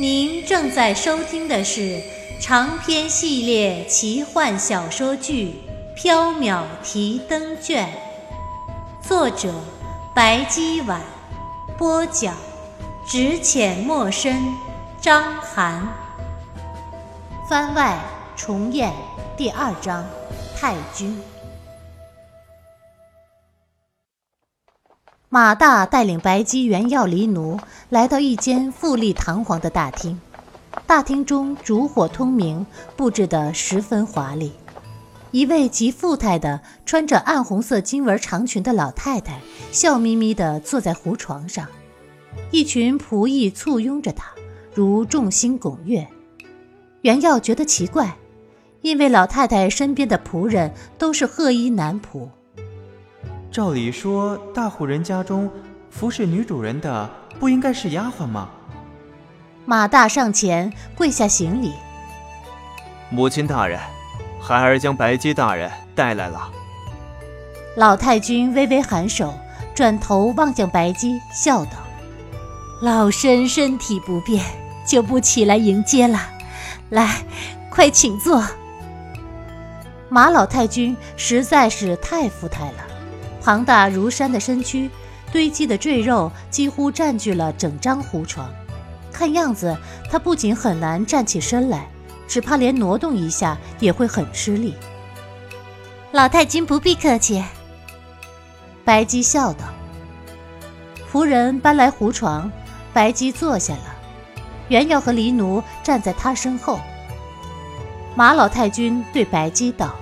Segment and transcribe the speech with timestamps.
[0.00, 2.00] 您正在收听的是
[2.40, 5.52] 长篇系列奇幻小说剧
[6.02, 7.86] 《缥缈提灯卷》，
[9.06, 9.52] 作者
[10.14, 11.02] 白姬婉，
[11.76, 12.34] 播讲
[13.06, 14.42] 只浅墨深，
[15.02, 15.86] 张涵。
[17.46, 17.98] 番外
[18.34, 18.90] 重演
[19.36, 20.02] 第二章，
[20.58, 21.22] 太君。
[25.32, 27.56] 马大带领白姬、原耀、离奴
[27.88, 30.20] 来到一间富丽堂皇的大厅，
[30.88, 32.66] 大厅中烛火通明，
[32.96, 34.50] 布置得十分华丽。
[35.30, 39.38] 一位极富态的、穿着暗红色金纹长裙的老太太，
[39.70, 41.68] 笑眯眯地坐在胡床上，
[42.50, 44.32] 一群仆役簇拥着她，
[44.74, 46.08] 如众星拱月。
[47.02, 48.16] 原耀觉得奇怪，
[48.82, 52.28] 因为老太太身边的仆人都是褐衣男仆。
[53.50, 55.50] 照理说，大户人家中
[55.90, 58.48] 服侍女主人的不应该是丫鬟吗？
[59.64, 61.72] 马大上前跪下行礼
[63.10, 63.80] ：“母亲大人，
[64.40, 66.48] 孩儿将白姬大人带来了。”
[67.76, 69.34] 老太君微微颔首，
[69.74, 71.72] 转头望向白姬，笑道
[72.80, 74.44] ：“老身身体不便，
[74.86, 76.20] 就不起来迎接了。
[76.90, 77.24] 来，
[77.68, 78.44] 快请坐。”
[80.08, 82.89] 马老太君实在是太富态了。
[83.42, 84.90] 庞大如山的身躯，
[85.32, 88.50] 堆积的赘肉几乎占据了整张胡床。
[89.12, 89.76] 看样子，
[90.10, 91.88] 他不仅很难站起身来，
[92.28, 94.74] 只怕连挪动一下也会很吃力。
[96.12, 97.42] 老太君不必客气。
[98.84, 99.64] 白姬笑道。
[101.12, 102.50] 仆人搬来胡床，
[102.92, 103.96] 白姬坐下了。
[104.68, 106.78] 袁耀和黎奴站在他身后。
[108.14, 109.94] 马老太君对白姬道：“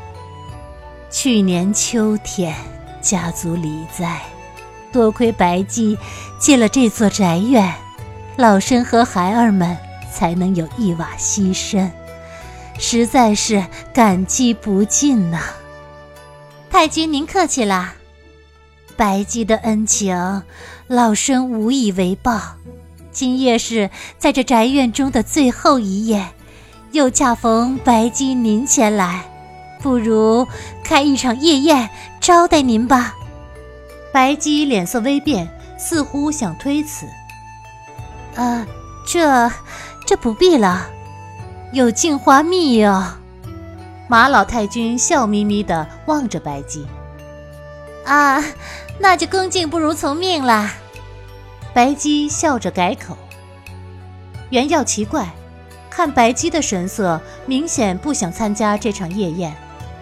[1.11, 2.55] 去年秋天。”
[3.01, 4.21] 家族离灾，
[4.93, 5.97] 多亏白姬
[6.39, 7.75] 借了这座宅院，
[8.37, 9.77] 老身和孩儿们
[10.13, 11.91] 才能有一瓦栖身，
[12.79, 15.41] 实在是感激不尽呐。
[16.71, 17.95] 太君您客气了，
[18.97, 20.43] 白姬的恩情，
[20.87, 22.41] 老身无以为报。
[23.11, 26.29] 今夜是在这宅院中的最后一夜，
[26.93, 29.25] 又恰逢白姬您前来，
[29.83, 30.47] 不如
[30.85, 31.91] 开一场夜宴。
[32.29, 33.15] 招待您吧，
[34.13, 37.07] 白姬脸色微变，似乎想推辞。
[38.35, 38.67] 呃，
[39.07, 39.51] 这
[40.07, 40.91] 这不必了，
[41.73, 43.03] 有镜花蜜哟。
[44.09, 46.87] 马老太君笑眯眯地望着白姬。
[48.05, 48.45] 啊，
[48.99, 50.71] 那就恭敬不如从命了。
[51.73, 53.17] 白姬笑着改口。
[54.51, 55.31] 原耀奇怪，
[55.89, 59.57] 看白姬的神色，明显不想参加这场夜宴。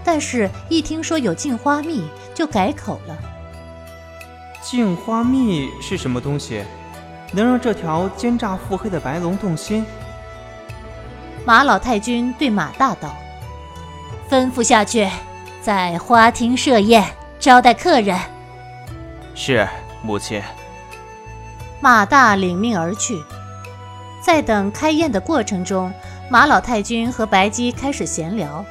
[0.06, 3.18] 但是，一听说有镜花蜜，就改口了。
[4.62, 6.62] 镜花蜜是什么东西？
[7.32, 9.84] 能让这条奸诈腹黑的白龙动心？
[11.44, 13.16] 马老太君对马大道
[14.30, 15.08] ：“吩咐下去，
[15.60, 17.04] 在花厅设宴，
[17.40, 18.16] 招待客人。”
[19.34, 19.66] 是
[20.02, 20.40] 母亲。
[21.80, 23.20] 马大领命而去。
[24.22, 25.92] 在等开宴的过程中，
[26.30, 28.64] 马老太君和白姬开始闲聊。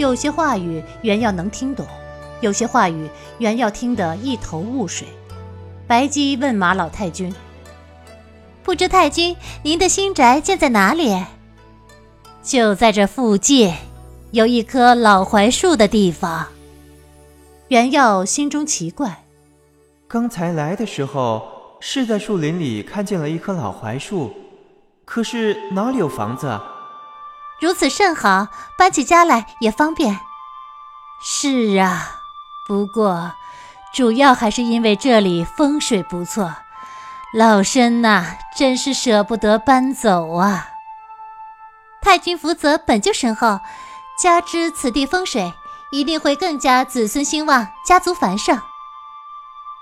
[0.00, 1.86] 有些话语原耀能听懂，
[2.40, 3.06] 有些话语
[3.36, 5.06] 原耀听得一头雾水。
[5.86, 7.30] 白姬问马老太君
[8.64, 11.22] ：“不知太君您的新宅建在哪里
[12.42, 13.74] ？”“就在这附近，
[14.30, 16.46] 有一棵老槐树的地方。”
[17.68, 19.24] 原耀心中奇怪，
[20.08, 24.32] 刚才来的时候是在树林里看见了一棵老槐树，
[25.04, 26.46] 可是哪里有房子？
[26.46, 26.69] 啊
[27.60, 28.48] 如此甚好，
[28.78, 30.20] 搬起家来也方便。
[31.22, 32.20] 是啊，
[32.66, 33.32] 不过
[33.92, 36.54] 主要还是因为这里风水不错，
[37.34, 38.24] 老身呐，
[38.56, 40.68] 真是舍不得搬走啊。
[42.00, 43.60] 太君福泽本就深厚，
[44.18, 45.52] 加之此地风水，
[45.90, 48.56] 一定会更加子孙兴旺，家族繁盛。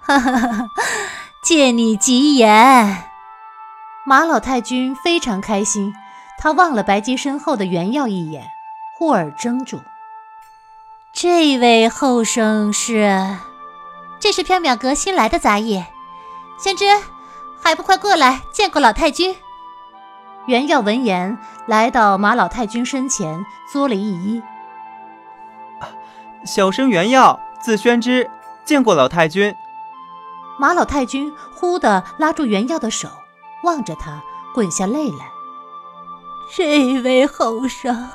[0.03, 0.71] 哈哈哈哈
[1.43, 3.05] 借你吉言，
[4.05, 5.95] 马老太君非常开心。
[6.39, 8.49] 他望了白姬身后的原耀一眼，
[8.97, 9.81] 忽而怔住。
[11.13, 13.39] 这位后生是？
[14.21, 15.85] 这是缥缈阁新来的杂役。
[16.59, 16.85] 先知，
[17.61, 19.37] 还不快过来见过老太君？
[20.47, 24.43] 原耀闻言，来到马老太君身前，作了一揖
[26.47, 28.31] ：“小生原耀，字宣之，
[28.65, 29.55] 见过老太君。”
[30.59, 33.09] 马老太君忽地拉住原耀的手，
[33.63, 34.23] 望着他，
[34.55, 35.38] 滚下泪来。
[36.55, 38.09] 这位后生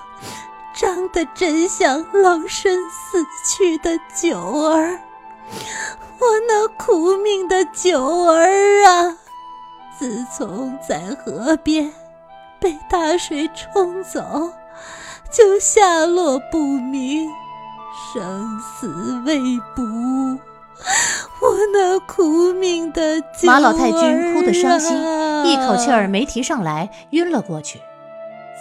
[0.74, 5.00] 长得真像老身死去的九儿，
[6.20, 9.18] 我那苦命的九儿啊！
[9.98, 11.94] 自从在河边
[12.60, 14.52] 被大水冲走，
[15.32, 17.30] 就下落不明，
[18.14, 19.40] 生死未
[19.76, 19.84] 卜。
[21.40, 24.92] 我那苦命的九马老太君哭得伤心，
[25.46, 27.80] 一口气儿没提上来，晕了过去。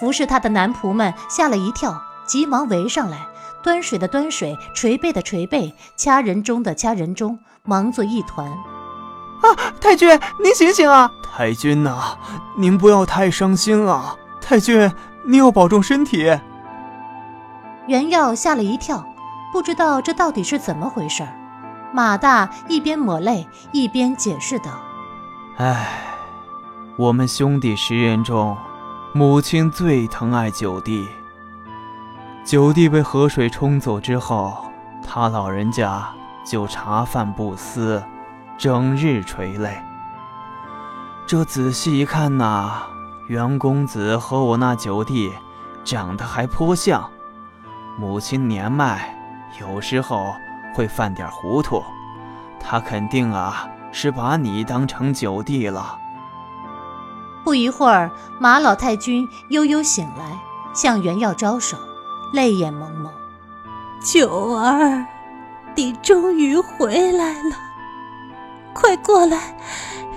[0.02, 3.24] 服侍他的男仆们吓了一跳，急忙围上来，
[3.62, 8.44] 端水的端水，捶背的捶背，掐人中的掐人中，忙作一团。
[8.48, 9.46] 啊，
[9.80, 10.08] 太君，
[10.42, 11.08] 您醒醒啊！
[11.22, 12.18] 太君呐，
[12.56, 14.18] 您不要太伤心了。
[14.40, 14.90] 太君，
[15.24, 16.36] 您要保重身体。
[17.86, 19.06] 袁耀吓了一跳，
[19.52, 21.28] 不知道这到底是怎么回事儿。
[21.92, 24.72] 马大一边抹泪一边解释道
[25.58, 26.02] ：“哎，
[26.96, 28.56] 我们兄弟十人中，
[29.14, 31.06] 母亲最疼爱九弟。
[32.44, 34.64] 九弟被河水冲走之后，
[35.06, 36.08] 他老人家
[36.46, 38.02] 就茶饭不思，
[38.56, 39.76] 整日垂泪。
[41.26, 42.84] 这仔细一看呐，
[43.28, 45.30] 袁公子和我那九弟
[45.84, 47.10] 长得还颇像。
[47.98, 49.14] 母亲年迈，
[49.60, 50.34] 有时候……”
[50.74, 51.82] 会犯点糊涂，
[52.58, 55.98] 他肯定啊是把你当成九弟了。
[57.44, 60.38] 不一会儿，马老太君悠悠醒来，
[60.74, 61.76] 向袁耀招手，
[62.32, 63.12] 泪眼蒙蒙
[64.04, 65.06] ：“九儿，
[65.74, 67.56] 你终于回来了，
[68.72, 69.58] 快过来，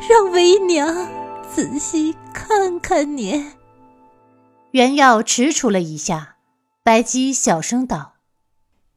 [0.10, 1.07] 让为娘
[1.54, 3.51] 仔细看看你。”
[4.72, 6.36] 袁耀踟蹰了一下，
[6.83, 8.13] 白姬小声道：“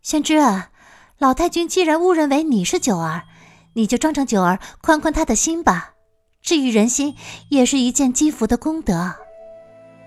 [0.02, 0.70] 宣之啊。”
[1.18, 3.24] 老太君既然误认为你是九儿，
[3.72, 5.94] 你就装成九儿，宽宽他的心吧。
[6.42, 7.14] 治愈人心
[7.48, 9.14] 也是一件积福的功德。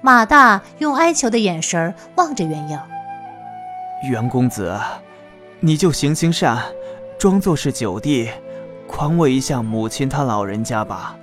[0.01, 2.87] 马大用哀求的眼神望着袁耀，
[4.09, 4.79] 袁公子，
[5.59, 6.59] 你就行行善，
[7.19, 8.29] 装作是九弟，
[8.87, 11.15] 宽慰一下母亲她老人家吧。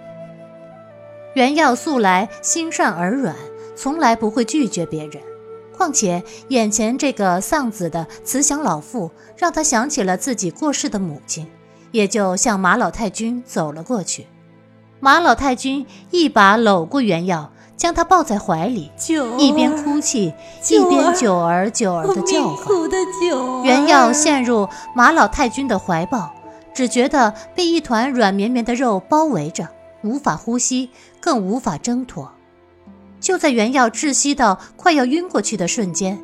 [1.35, 3.35] 袁耀素来心善而软，
[3.77, 5.21] 从来不会拒绝别人。
[5.77, 11.47] 况且眼前这个丧子的慈祥老妇，让他想起了自己过世的母亲，
[11.93, 14.27] 也就向马老太君走了过去。
[15.01, 18.91] 马老太君一把搂过袁耀，将他抱在怀里，
[19.39, 20.33] 一边哭泣
[20.71, 22.67] 一边“九儿九儿”的叫唤。
[23.65, 26.33] 袁耀陷入马老太君的怀抱，
[26.75, 29.69] 只觉得被一团软绵绵的肉包围着，
[30.03, 30.91] 无法呼吸，
[31.21, 32.33] 更无法挣脱。
[33.21, 36.19] 就在袁耀窒息到快要晕过去的瞬间，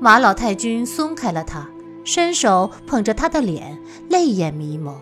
[0.00, 1.66] 马老太君松开了他，
[2.04, 3.78] 伸手捧着他的脸，
[4.08, 4.94] 泪眼迷蒙：“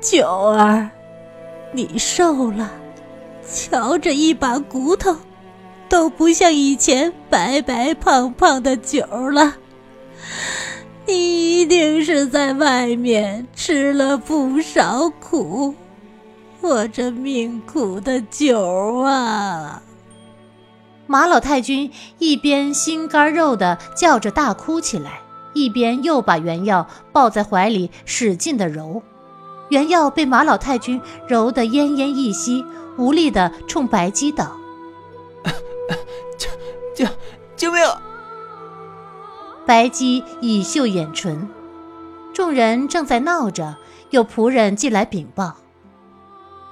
[0.00, 0.90] 九儿，
[1.74, 2.70] 你瘦了，
[3.44, 5.16] 瞧着一把骨头，
[5.88, 9.56] 都不像以前白白胖胖的九了。
[11.04, 15.74] 你一定是在外面吃了不少苦，
[16.60, 19.82] 我这命苦的九啊！”
[21.08, 25.20] 马老太君一边心肝肉的叫着大哭起来，
[25.54, 29.02] 一边又把袁耀抱在怀里使劲的揉。
[29.70, 32.64] 袁耀被马老太君揉得奄奄一息，
[32.96, 34.56] 无力的冲白姬道
[36.36, 36.48] ：“救
[36.94, 37.10] 救
[37.56, 37.82] 救命！”
[39.66, 41.48] 白姬以袖掩唇。
[42.34, 43.76] 众人正在闹着，
[44.10, 45.54] 有仆人进来禀报：“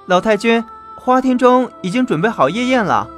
[0.05, 0.63] 老太君，
[0.99, 3.09] 花厅中已经准备好夜宴了。”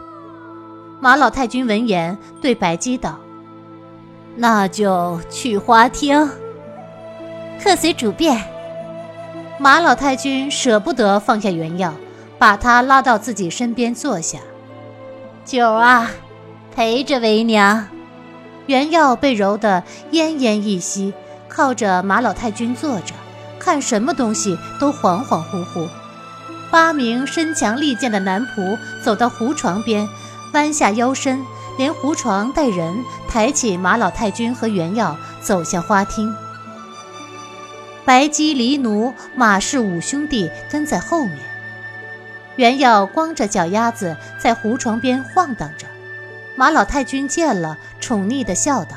[1.01, 3.19] 马老太君闻言，对白姬道
[4.37, 6.29] ：“那就去花厅。”
[7.61, 8.54] 客随主便。
[9.57, 11.93] 马老太君舍不得放下原药，
[12.37, 14.39] 把他拉到自己身边坐下。
[15.45, 16.11] 九儿啊，
[16.75, 17.87] 陪着为娘。
[18.65, 21.13] 原药被揉得奄奄一息，
[21.47, 23.13] 靠着马老太君坐着，
[23.57, 25.87] 看什么东西都恍恍惚惚。
[26.69, 30.07] 八名身强力健的男仆走到胡床边。
[30.53, 31.45] 弯下腰身，
[31.77, 36.33] 连胡床带人抬起马老太君和原药，走向花厅。
[38.05, 41.39] 白姬、黎奴、马氏五兄弟跟在后面。
[42.55, 45.87] 原耀光着脚丫子在胡床边晃荡着。
[46.55, 48.95] 马老太君见了，宠溺的笑道：“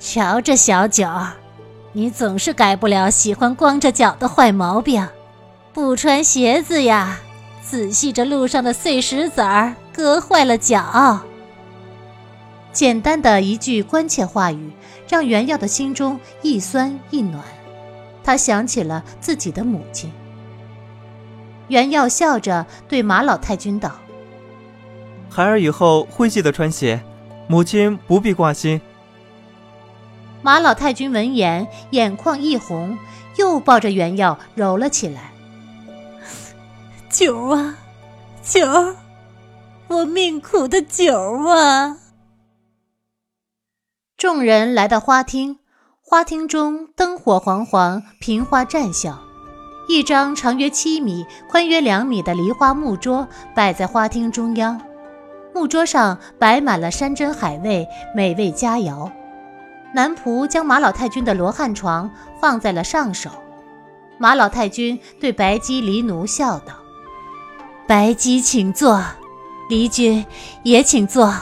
[0.00, 1.06] 瞧这小九，
[1.92, 5.06] 你总是改不了喜欢光着脚的坏毛病，
[5.74, 7.18] 不穿鞋子呀。”
[7.68, 11.20] 仔细这路上的碎石子儿，割坏了脚。
[12.72, 14.72] 简单的一句关切话语，
[15.06, 17.44] 让袁耀的心中一酸一暖。
[18.28, 20.12] 他想起了自己的母亲。
[21.68, 23.90] 袁耀笑着对马老太君道
[25.32, 27.02] ：“孩儿以后会记得穿鞋，
[27.48, 28.82] 母亲不必挂心。”
[30.44, 32.98] 马老太君闻言，眼眶一红，
[33.38, 35.32] 又抱着袁耀揉了起来。
[37.08, 37.78] 九儿啊，
[38.42, 38.94] 九儿，
[39.86, 41.18] 我命苦的酒
[41.48, 41.96] 啊！
[44.18, 45.60] 众人来到花厅，
[46.10, 49.18] 花厅中灯火煌煌，瓶花绽笑。
[49.90, 54.80] 一张长约七米、宽约两米的梨花木桌摆在花厅中央，
[55.54, 57.86] 木桌上摆满了山珍海味、
[58.16, 59.12] 美味佳肴。
[59.92, 62.10] 男仆将马老太君的罗汉床
[62.40, 63.28] 放在了上首。
[64.16, 66.72] 马老太君对白姬、黎奴笑道
[67.86, 68.98] ：“白姬，请坐；
[69.68, 70.24] 黎君
[70.62, 71.34] 也请坐。”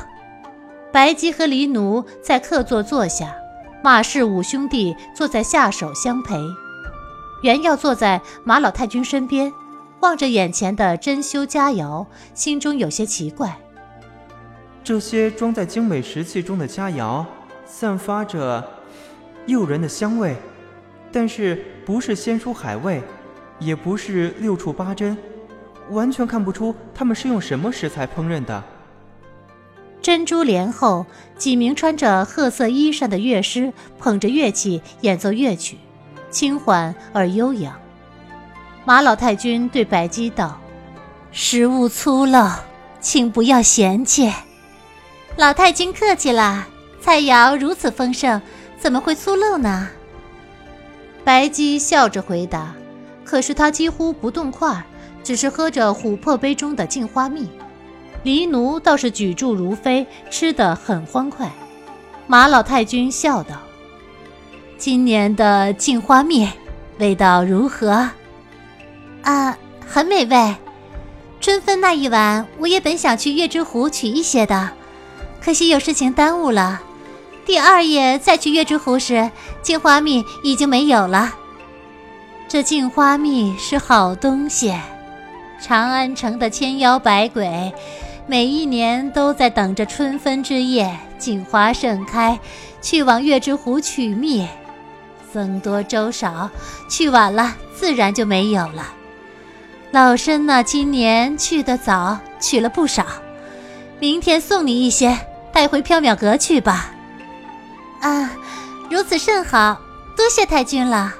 [0.90, 3.32] 白姬和黎奴在客座坐下，
[3.86, 6.34] 马氏五兄弟坐在下手相陪。
[7.42, 9.52] 袁耀坐在马老太君身边，
[10.00, 13.56] 望着眼前的珍馐佳肴，心中有些奇怪。
[14.82, 17.24] 这些装在精美石器中的佳肴，
[17.64, 18.68] 散发着
[19.46, 20.34] 诱人的香味，
[21.12, 23.00] 但是不是鲜蔬海味，
[23.60, 25.16] 也不是六畜八珍，
[25.90, 28.64] 完全看不出他们是用什么食材烹饪的。
[30.06, 31.04] 珍珠帘后，
[31.36, 35.78] 几名穿着褐色衣衫的乐师捧着乐器演奏乐曲。
[36.30, 37.74] 轻缓而悠扬。
[38.84, 40.60] 马老太君对白姬道
[41.32, 42.52] ：“食物粗陋，
[43.00, 44.32] 请不要嫌弃。”
[45.36, 46.68] 老太君客气了，
[47.00, 48.40] 菜肴如此丰盛，
[48.78, 49.88] 怎么会粗陋呢？
[51.24, 52.72] 白姬笑着回答。
[53.24, 54.84] 可是他几乎不动筷，
[55.24, 57.48] 只是喝着琥珀杯中的镜花蜜。
[58.26, 61.48] 黎奴倒是举箸如飞，吃得很欢快。
[62.26, 63.54] 马老太君笑道。
[64.76, 66.48] 今年的镜花蜜
[66.98, 68.10] 味道如何？
[69.22, 69.56] 啊，
[69.86, 70.56] 很美味。
[71.40, 74.70] 春分那一晚，我也本想去月之湖取一些的，
[75.40, 76.82] 可惜有事情耽误了。
[77.44, 79.30] 第二夜再去月之湖时，
[79.62, 81.32] 镜花蜜已经没有了。
[82.48, 84.74] 这镜花蜜是好东西，
[85.62, 87.72] 长安城的千妖百鬼，
[88.28, 92.38] 每一年都在等着春分之夜，镜花盛开，
[92.82, 94.46] 去往月之湖取蜜。
[95.32, 96.50] 僧多粥少，
[96.90, 98.92] 去晚了自然就没有了。
[99.92, 103.06] 老身呢，今年去的早，取了不少。
[104.00, 105.16] 明天送你一些，
[105.52, 106.92] 带回缥缈阁去吧。
[108.00, 108.32] 啊，
[108.90, 109.80] 如此甚好，
[110.16, 111.14] 多谢太君了。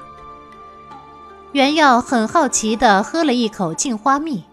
[1.53, 4.45] 袁耀很好奇地喝了一口镜花蜜，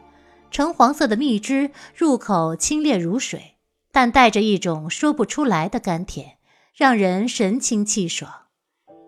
[0.54, 3.56] 橙黄色的蜜汁入口清冽如水，
[3.92, 6.38] 但带着一种说不出来的甘甜，
[6.76, 8.32] 让人神清气爽。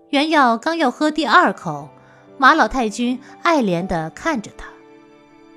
[0.09, 1.89] 袁耀刚要喝第二口，
[2.39, 4.65] 马老太君爱怜地看着他：“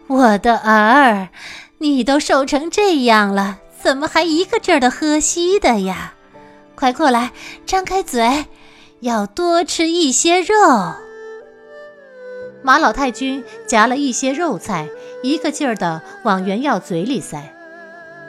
[0.09, 1.31] 我的儿，
[1.79, 6.13] 你都瘦成这样了，怎么还一个劲儿的喝稀的呀？
[6.75, 7.33] 快过来，
[7.65, 8.45] 张开嘴，
[9.01, 10.55] 要多吃一些肉。”
[12.61, 14.89] 马老太君夹了一些肉菜，
[15.23, 17.55] 一个劲儿地往袁耀嘴里塞，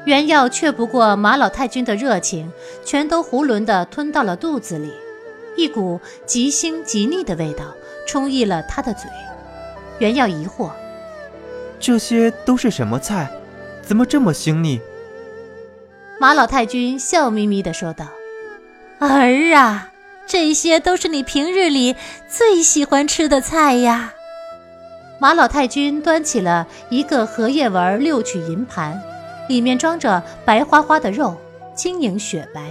[0.06, 2.52] 袁耀却不过马老太君的热情，
[2.86, 4.92] 全都囫囵地吞到了肚子里。
[5.58, 7.66] 一股极腥极腻的味道
[8.08, 9.10] 充溢了他的嘴。
[9.98, 10.70] 袁耀疑惑
[11.80, 13.30] ：“这些都是什么菜？
[13.82, 14.80] 怎么这么腥腻？”
[16.22, 18.06] 马老太君笑眯眯地说道
[19.00, 19.92] ：“儿啊，
[20.28, 21.96] 这些都是你平日里
[22.30, 24.14] 最喜欢吃的菜呀。”
[25.22, 28.98] 马老太君端起了一个荷叶纹六曲银盘，
[29.50, 31.36] 里面装着白花花的肉，
[31.76, 32.62] 晶莹雪白。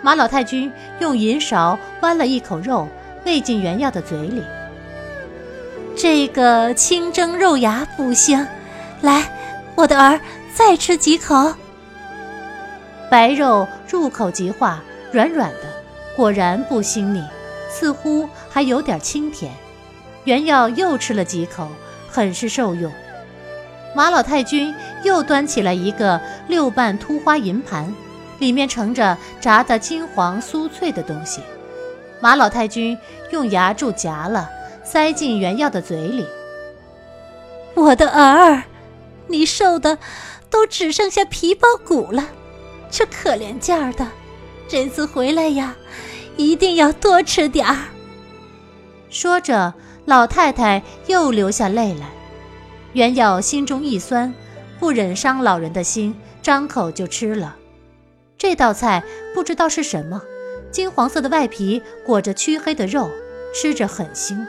[0.00, 2.88] 马老太君用银勺剜了一口肉，
[3.26, 4.42] 喂进袁耀的嘴里。
[5.94, 8.46] 这个清蒸肉芽不腥，
[9.02, 9.30] 来，
[9.74, 10.18] 我的儿，
[10.54, 11.52] 再吃几口。
[13.10, 14.80] 白肉入口即化，
[15.12, 15.64] 软软的，
[16.16, 17.22] 果然不腥腻，
[17.68, 19.52] 似乎还有点清甜。
[20.30, 21.66] 袁耀又吃了几口，
[22.08, 22.92] 很是受用。
[23.96, 24.72] 马老太君
[25.02, 27.92] 又端起来一个六瓣秃花银盘。
[28.38, 31.42] 里面盛着炸得金黄酥脆的东西，
[32.22, 32.96] 马老太君
[33.32, 34.48] 用牙柱夹了，
[34.82, 36.24] 塞进袁耀的嘴里。
[37.74, 38.62] 我的儿，
[39.26, 39.98] 你瘦的
[40.48, 42.28] 都只剩下皮包骨了，
[42.88, 44.06] 这可怜劲儿的，
[44.66, 45.76] 这次回来呀，
[46.38, 47.76] 一定要多吃点儿。
[49.10, 49.74] 说着，
[50.06, 52.06] 老太太又流下泪来。
[52.92, 54.34] 袁耀心中一酸，
[54.78, 57.56] 不忍伤老人的心，张口就吃了。
[58.36, 59.04] 这道菜
[59.34, 60.22] 不知道是什么，
[60.72, 63.10] 金黄色的外皮裹着黢黑的肉，
[63.54, 64.44] 吃着很腥。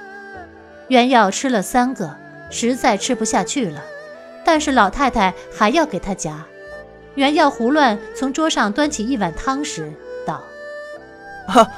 [0.87, 2.15] 袁耀吃了三个，
[2.49, 3.83] 实在吃不下去了，
[4.43, 6.45] 但是老太太还要给他夹。
[7.15, 9.91] 袁耀胡乱从桌上端起一碗汤时，
[10.25, 10.41] 道
[11.47, 11.69] ：“啊，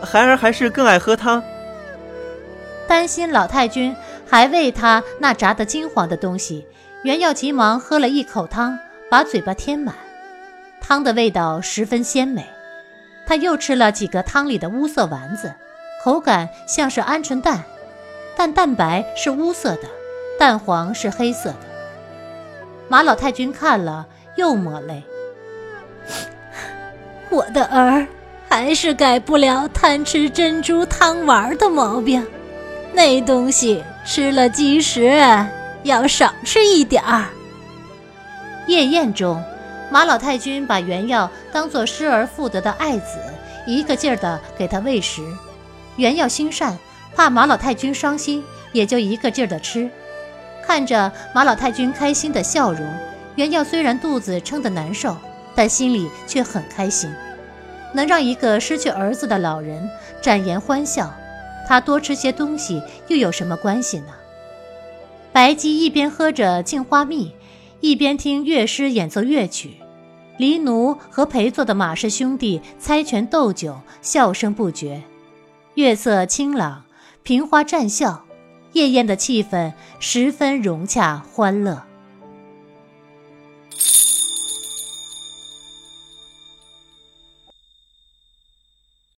[0.00, 1.42] 孩儿还是更爱喝汤。”
[2.88, 3.94] 担心老太君
[4.28, 6.66] 还喂他那炸得金黄的东西，
[7.02, 8.78] 袁耀急忙喝了一口汤，
[9.10, 9.94] 把把嘴巴填满。
[10.78, 12.46] 汤的味道十分鲜美。
[13.26, 15.54] 他又吃了几个汤里的乌色丸子，
[16.04, 17.64] 口感像是鹌鹑蛋，
[18.36, 19.88] 但蛋白是乌色的，
[20.38, 21.58] 蛋黄是黑色的。
[22.88, 25.02] 马老太君看了又抹泪。
[27.30, 28.06] 我的儿
[28.50, 32.24] 还是改不了贪吃珍珠汤丸的毛病，
[32.96, 35.22] 那东西吃了积食，
[35.82, 37.26] 要少吃一点儿。
[38.66, 39.38] 夜宴中。
[39.90, 43.18] 马老太君把原药当作失而复得的爱子，
[43.66, 45.22] 一个劲儿的给他喂食。
[45.96, 46.76] 原药心善，
[47.14, 49.90] 怕马老太君伤心，也就一个劲儿的吃。
[50.66, 52.84] 看着马老太君开心的笑容，
[53.34, 55.14] 原药虽然肚子撑得难受，
[55.54, 57.14] 但心里却很开心。
[57.92, 59.88] 能让一个失去儿子的老人
[60.22, 61.14] 展颜欢笑，
[61.66, 64.14] 他多吃些东西又有什么关系呢？
[65.32, 67.32] 白姬一边喝着镜花蜜。
[67.80, 69.74] 一边听乐师演奏乐曲，
[70.38, 75.02] 黎奴和陪坐的马氏兄弟猜拳斗酒，笑声不绝。
[75.74, 76.84] 月色清朗，
[77.22, 78.24] 萍花绽笑，
[78.72, 81.85] 夜宴的气氛十分融洽欢乐。